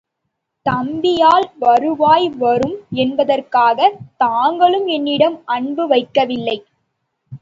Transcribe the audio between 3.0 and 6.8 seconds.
என்பதற்காகத் தாங்களும் என்னிடம் அன்பு வைக்கவில்லை.